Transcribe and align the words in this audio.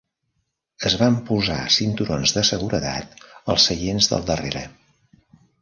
Es 0.89 0.93
van 1.01 1.17
posar 1.27 1.57
cinturons 1.75 2.35
de 2.37 2.45
seguretat 2.51 3.23
als 3.55 3.69
seients 3.73 4.13
del 4.15 4.29
darrere. 4.31 4.65